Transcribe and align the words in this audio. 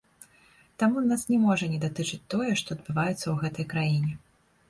Таму 0.83 1.01
нас 1.09 1.25
не 1.31 1.37
можа 1.43 1.65
не 1.75 1.77
датычыць 1.83 2.19
тое, 2.35 2.49
што 2.61 2.69
адбываецца 2.77 3.19
ў 3.29 3.35
гэтай 3.43 3.65
краіне. 3.75 4.11